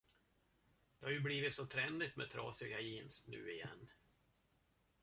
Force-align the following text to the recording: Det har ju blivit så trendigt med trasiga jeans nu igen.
Det 0.99 1.05
har 1.07 1.11
ju 1.11 1.19
blivit 1.19 1.53
så 1.55 1.65
trendigt 1.65 2.15
med 2.15 2.29
trasiga 2.29 2.79
jeans 2.81 3.27
nu 3.27 3.51
igen. 3.51 3.89